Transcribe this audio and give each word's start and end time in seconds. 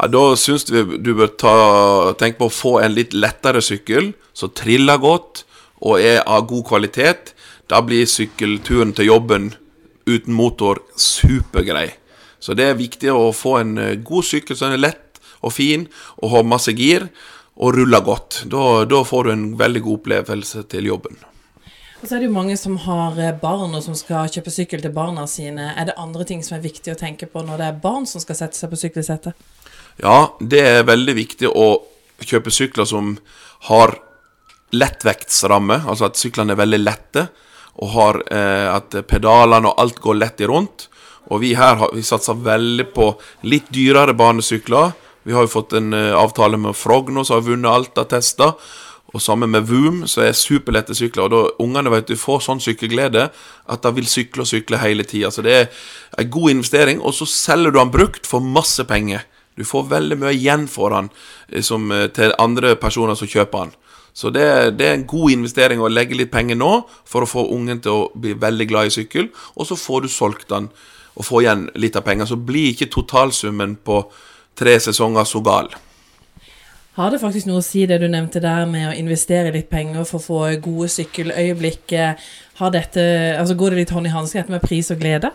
Ja, 0.00 0.06
Da 0.08 0.36
syns 0.36 0.64
vi 0.70 0.80
du 1.04 1.12
bør 1.12 1.28
ta, 1.36 1.54
tenke 2.16 2.38
på 2.38 2.46
å 2.48 2.54
få 2.54 2.70
en 2.80 2.94
litt 2.96 3.12
lettere 3.12 3.60
sykkel, 3.60 4.14
som 4.32 4.52
triller 4.56 4.96
godt 4.96 5.42
og 5.84 6.00
er 6.00 6.22
av 6.24 6.46
god 6.48 6.64
kvalitet. 6.70 7.34
Da 7.68 7.82
blir 7.84 8.08
sykkelturen 8.08 8.94
til 8.96 9.10
jobben 9.10 9.50
uten 10.08 10.32
motor 10.32 10.80
supergrei. 10.96 11.90
Så 12.40 12.56
det 12.56 12.70
er 12.70 12.80
viktig 12.80 13.12
å 13.12 13.28
få 13.36 13.58
en 13.60 13.76
eh, 13.76 13.98
god 14.00 14.24
sykkel 14.24 14.56
som 14.56 14.72
er 14.72 14.80
lett 14.80 15.20
og 15.44 15.52
fin, 15.52 15.84
og 16.24 16.32
har 16.32 16.48
masse 16.48 16.72
gir, 16.72 17.10
og 17.60 17.76
ruller 17.76 18.00
godt. 18.00 18.46
Da, 18.48 18.86
da 18.88 19.02
får 19.04 19.28
du 19.28 19.32
en 19.34 19.46
veldig 19.60 19.84
god 19.84 20.00
opplevelse 20.00 20.64
til 20.72 20.88
jobben. 20.88 21.20
Og 22.00 22.08
så 22.08 22.16
er 22.16 22.22
det 22.22 22.30
jo 22.30 22.38
mange 22.38 22.56
som 22.56 22.80
har 22.88 23.20
eh, 23.20 23.36
barn 23.36 23.76
og 23.76 23.84
som 23.84 23.96
skal 23.98 24.32
kjøpe 24.32 24.56
sykkel 24.56 24.80
til 24.80 24.96
barna 24.96 25.28
sine. 25.28 25.74
Er 25.76 25.92
det 25.92 26.00
andre 26.00 26.24
ting 26.24 26.40
som 26.46 26.56
er 26.56 26.64
viktig 26.64 26.96
å 26.96 27.00
tenke 27.00 27.28
på 27.28 27.44
når 27.44 27.60
det 27.60 27.68
er 27.68 27.82
barn 27.84 28.08
som 28.08 28.24
skal 28.24 28.40
sette 28.46 28.56
seg 28.56 28.72
på 28.72 28.80
sykkelsettet? 28.80 29.48
Ja, 29.98 30.36
det 30.40 30.60
er 30.60 30.88
veldig 30.88 31.16
viktig 31.18 31.50
å 31.50 31.68
kjøpe 32.24 32.52
sykler 32.52 32.88
som 32.88 33.16
har 33.68 33.96
lettvektsramme, 34.70 35.82
altså 35.88 36.08
at 36.08 36.20
syklene 36.20 36.54
er 36.54 36.60
veldig 36.60 36.80
lette, 36.82 37.26
og 37.80 37.92
har 37.94 38.20
eh, 38.30 38.68
at 38.70 38.94
pedalene 39.08 39.70
og 39.70 39.80
alt 39.82 40.00
går 40.02 40.18
lett 40.20 40.42
i 40.42 40.48
rundt. 40.50 40.88
Og 41.30 41.42
vi 41.42 41.54
her 41.58 41.78
har 41.80 41.94
vi 41.94 42.02
satser 42.04 42.38
veldig 42.38 42.86
på 42.94 43.12
litt 43.48 43.70
dyrere 43.72 44.14
banesykler. 44.16 44.92
Vi 45.22 45.34
har 45.36 45.44
jo 45.46 45.52
fått 45.52 45.74
en 45.78 45.92
eh, 45.96 46.14
avtale 46.16 46.58
med 46.60 46.76
Frogno, 46.76 47.24
som 47.24 47.38
har 47.38 47.46
vunnet 47.46 47.70
alt 47.70 48.00
av 48.00 48.08
tester. 48.10 48.54
Og 49.10 49.22
sammen 49.22 49.50
med 49.50 49.66
Voom, 49.66 50.04
så 50.06 50.22
er 50.28 50.36
superlette 50.38 50.94
sykler. 50.94 51.26
Og 51.26 51.32
da 51.32 51.64
ungene 51.64 51.90
vet 51.90 52.10
du 52.10 52.18
får 52.18 52.44
sånn 52.46 52.62
sykkelglede 52.62 53.26
at 53.70 53.82
de 53.82 53.94
vil 53.96 54.06
sykle 54.06 54.44
og 54.44 54.50
sykle 54.50 54.78
hele 54.82 55.06
tida. 55.08 55.32
Så 55.34 55.42
det 55.46 55.56
er 55.56 55.66
en 56.18 56.30
god 56.30 56.54
investering. 56.54 57.02
Og 57.02 57.16
så 57.16 57.26
selger 57.26 57.74
du 57.74 57.80
den 57.80 57.94
brukt 57.94 58.28
for 58.30 58.44
masse 58.44 58.84
penger. 58.86 59.26
Du 59.58 59.64
får 59.66 59.88
veldig 59.90 60.18
mye 60.20 60.34
igjen 60.36 60.66
for 60.70 60.94
den 60.94 61.10
eh, 61.48 61.62
som, 61.66 61.90
eh, 61.92 62.08
til 62.14 62.34
andre 62.38 62.76
personer 62.80 63.18
som 63.18 63.30
kjøper 63.30 63.66
den. 63.66 63.74
Så 64.12 64.30
det, 64.34 64.46
det, 64.78 64.86
er 64.86 64.96
en 64.98 65.06
god 65.06 65.30
investering 65.30 65.82
å 65.82 65.90
legge 65.90 66.16
litt 66.18 66.32
penger 66.32 66.58
nå 66.58 66.70
for 67.06 67.22
å 67.22 67.30
få 67.30 67.46
ungen 67.54 67.82
til 67.82 67.92
å 67.92 68.08
bli 68.14 68.34
veldig 68.34 68.66
glad 68.70 68.88
i 68.88 68.94
sykkel, 68.94 69.28
og 69.54 69.68
så 69.68 69.78
får 69.78 70.02
du 70.02 70.10
solgt 70.10 70.48
den 70.50 70.66
og 71.14 71.26
får 71.26 71.44
igjen 71.44 71.62
litt 71.78 71.98
av 71.98 72.06
penger. 72.06 72.26
Så 72.26 72.38
blir 72.38 72.72
ikke 72.72 72.90
totalsummen 72.90 73.76
på 73.86 74.02
tre 74.58 74.74
sesonger 74.82 75.28
så 75.28 75.42
gal. 75.44 75.70
Har 76.98 77.12
det 77.12 77.20
faktisk 77.22 77.46
noe 77.46 77.60
å 77.62 77.64
si 77.64 77.84
det 77.86 78.00
du 78.02 78.08
nevnte 78.10 78.42
der 78.42 78.66
med 78.68 78.88
å 78.90 78.96
investere 78.98 79.52
litt 79.54 79.70
penger 79.70 80.02
for 80.08 80.18
å 80.18 80.24
få 80.24 80.40
gode 80.62 80.88
sykkeløyeblikk? 80.90 81.94
Har 82.58 82.74
dette, 82.74 83.04
altså 83.38 83.54
Går 83.54 83.72
det 83.72 83.84
litt 83.84 83.94
hånd 83.94 84.10
i 84.10 84.14
hanske 84.14 84.42
med 84.50 84.64
pris 84.64 84.90
og 84.92 84.98
glede? 85.00 85.30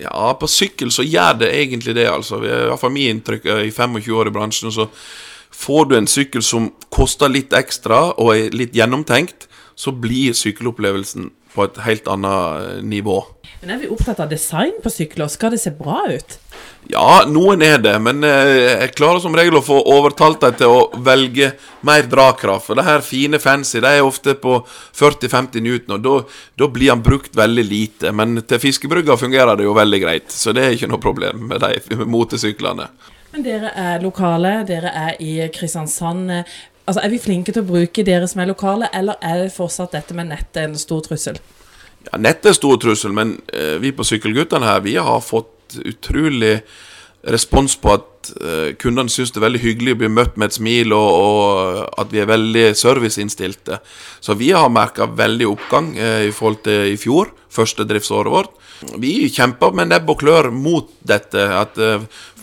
Ja, 0.00 0.32
på 0.38 0.48
sykkel 0.50 0.90
så 0.94 1.04
gjør 1.06 1.38
det 1.44 1.52
egentlig 1.54 1.94
det, 1.94 2.08
altså. 2.10 2.40
I 2.42 2.50
hvert 2.70 2.80
fall 2.80 2.94
min 2.94 3.16
inntrykk 3.16 3.46
i 3.46 3.70
25 3.70 4.10
år 4.18 4.30
i 4.30 4.34
bransjen. 4.34 4.72
så 4.74 4.88
Får 5.54 5.84
du 5.90 5.96
en 5.96 6.10
sykkel 6.10 6.42
som 6.42 6.72
koster 6.90 7.30
litt 7.30 7.54
ekstra 7.54 8.08
og 8.18 8.32
er 8.34 8.56
litt 8.56 8.74
gjennomtenkt, 8.74 9.46
så 9.78 9.92
blir 9.94 10.34
sykkelopplevelsen 10.34 11.30
på 11.54 11.66
et 11.68 11.78
helt 11.86 12.08
annet 12.10 12.82
nivå. 12.82 13.20
Men 13.62 13.76
Er 13.76 13.78
vi 13.84 13.88
opptatt 13.88 14.20
av 14.20 14.28
design 14.28 14.74
på 14.82 14.90
sykler? 14.90 15.30
Skal 15.30 15.54
det 15.54 15.60
se 15.62 15.70
bra 15.70 16.02
ut? 16.10 16.38
Ja, 16.90 17.22
noen 17.24 17.62
er 17.64 17.78
det, 17.80 17.94
men 18.04 18.20
eh, 18.28 18.50
jeg 18.82 18.92
klarer 18.98 19.22
som 19.22 19.36
regel 19.36 19.56
å 19.56 19.64
få 19.64 19.78
overtalt 19.88 20.42
deg 20.42 20.58
til 20.60 20.72
å 20.72 20.82
velge 21.06 21.54
mer 21.86 22.04
dragkraft. 22.10 22.66
For 22.66 22.76
det 22.76 22.84
her 22.84 23.04
fine 23.04 23.40
fancy 23.40 23.80
de 23.80 23.88
er 23.88 24.04
ofte 24.04 24.34
på 24.40 24.58
40-50 24.68 25.64
newton, 25.64 25.96
og 25.96 26.28
da 26.60 26.68
blir 26.68 26.92
han 26.92 27.04
brukt 27.04 27.36
veldig 27.36 27.64
lite. 27.64 28.12
Men 28.12 28.36
til 28.44 28.60
fiskebrygga 28.60 29.16
fungerer 29.20 29.56
det 29.56 29.64
jo 29.64 29.76
veldig 29.76 30.02
greit, 30.04 30.28
så 30.34 30.52
det 30.52 30.66
er 30.66 30.76
ikke 30.76 30.92
noe 30.92 31.00
problem 31.00 31.48
med 31.54 31.64
de 31.64 32.04
motesyklene. 32.16 32.90
Men 33.32 33.48
dere 33.48 33.72
er 33.80 34.04
lokale, 34.04 34.58
dere 34.68 34.92
er 34.92 35.16
i 35.24 35.38
Kristiansand. 35.54 36.30
Altså, 36.84 37.00
Er 37.00 37.10
vi 37.10 37.18
flinke 37.18 37.52
til 37.52 37.64
å 37.64 37.70
bruke 37.72 38.04
dere 38.04 38.28
som 38.28 38.44
er 38.44 38.52
lokale, 38.52 38.92
eller 38.92 39.16
er 39.24 39.46
det 39.46 39.56
fortsatt 39.56 39.96
dette 39.96 40.14
med 40.14 40.28
nettet 40.28 40.66
en 40.66 40.76
stor 40.78 41.00
trussel? 41.08 41.40
Ja, 42.10 42.20
Nettet 42.20 42.50
er 42.52 42.56
stor 42.58 42.76
trussel, 42.76 43.14
men 43.16 43.38
eh, 43.48 43.78
vi 43.80 43.94
på 43.96 44.04
Sykkelguttene 44.04 44.68
her, 44.68 44.84
vi 44.84 44.98
har 45.00 45.24
fått 45.24 45.53
utrolig 45.84 46.58
respons 47.24 47.76
på 47.80 47.92
at 47.94 48.32
uh, 48.42 48.72
kundene 48.80 49.12
syns 49.12 49.32
det 49.32 49.40
er 49.40 49.46
veldig 49.46 49.62
hyggelig 49.62 49.94
å 49.94 50.00
bli 50.02 50.10
møtt 50.12 50.36
med 50.40 50.50
et 50.50 50.58
smil, 50.58 50.92
og, 50.96 51.08
og 51.14 52.00
at 52.02 52.12
vi 52.12 52.20
er 52.20 52.28
veldig 52.28 52.66
serviceinnstilte. 52.76 53.80
Så 54.20 54.36
vi 54.40 54.50
har 54.52 54.72
merka 54.72 55.08
veldig 55.08 55.48
oppgang 55.54 55.94
uh, 55.96 56.20
i 56.26 56.34
forhold 56.34 56.60
til 56.66 56.92
i 56.92 56.98
fjor, 57.00 57.32
første 57.54 57.86
driftsåret 57.88 58.34
vårt. 58.34 58.52
Vi 59.00 59.30
kjemper 59.32 59.72
med 59.76 59.92
nebb 59.92 60.10
og 60.12 60.20
klør 60.20 60.50
mot 60.52 60.90
dette, 61.06 61.40
at, 61.56 61.78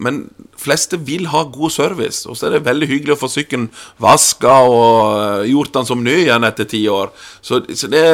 men 0.00 0.22
fleste 0.62 0.98
vil 1.02 1.26
ha 1.32 1.42
god 1.50 1.74
service. 1.74 2.22
Og 2.28 2.38
så 2.38 2.48
er 2.48 2.56
det 2.56 2.66
veldig 2.68 2.88
hyggelig 2.90 3.16
å 3.16 3.20
få 3.20 3.30
sykkelen 3.32 3.68
vaska 4.02 4.54
og 4.70 5.44
gjort 5.50 5.74
den 5.76 5.88
som 5.88 6.02
ny 6.04 6.16
igjen 6.24 6.48
etter 6.48 6.68
ti 6.70 6.84
år. 6.90 7.12
Så, 7.42 7.60
så 7.76 7.90
det 7.90 8.06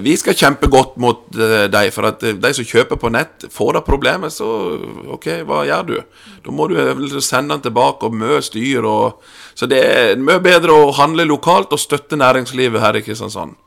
vi 0.00 0.14
skal 0.16 0.36
kjempe 0.38 0.70
godt 0.72 0.96
mot 1.02 1.26
uh, 1.36 1.66
dem, 1.68 1.90
for 1.92 2.08
at 2.08 2.22
de 2.22 2.52
som 2.56 2.64
kjøper 2.64 3.00
på 3.00 3.10
nett, 3.12 3.44
får 3.52 3.76
det 3.76 3.84
problemet, 3.84 4.32
så 4.32 4.48
OK, 5.12 5.28
hva 5.48 5.66
gjør 5.68 5.90
du? 5.90 5.96
Da 6.46 6.54
må 6.54 6.68
du 6.70 6.78
sende 7.20 7.56
den 7.56 7.66
tilbake 7.68 8.08
og 8.08 8.16
mye 8.16 8.40
styr. 8.44 8.88
Og, 8.88 9.20
så 9.54 9.68
det 9.68 9.82
er 9.84 10.22
mye 10.22 10.40
bedre 10.42 10.74
å 10.74 10.94
handle 10.96 11.28
lokalt 11.28 11.74
og 11.74 11.82
støtte 11.82 12.16
næringslivet 12.20 12.80
her 12.80 12.96
i 12.96 13.04
Kristiansand. 13.04 13.58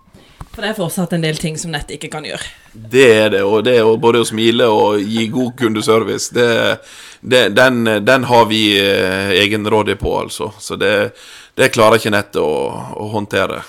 For 0.56 0.64
det 0.64 0.72
er 0.72 0.78
fortsatt 0.78 1.12
en 1.12 1.24
del 1.26 1.36
ting 1.36 1.58
som 1.60 1.74
nett 1.74 1.90
ikke 1.92 2.08
kan 2.14 2.24
gjøre? 2.24 2.46
Det 2.72 3.08
er 3.12 3.34
det, 3.34 3.42
og 3.44 3.66
det 3.68 3.74
er 3.76 3.90
både 4.00 4.22
å 4.24 4.28
smile 4.28 4.70
og 4.72 5.02
gi 5.04 5.26
god 5.34 5.52
kundeservice. 5.60 6.30
Det, 6.36 6.48
det, 7.20 7.50
den, 7.58 7.84
den, 8.08 8.28
har 8.30 8.46
vi 8.48 8.62
eh, 8.80 9.34
egenrådig 9.36 9.98
på, 10.00 10.14
altså. 10.22 10.54
Så 10.60 10.80
det, 10.80 10.94
det 11.60 11.74
klarer 11.76 12.00
ikke 12.00 12.14
nettet 12.16 12.40
å, 12.40 12.72
å 12.72 13.10
håndtere. 13.12 13.66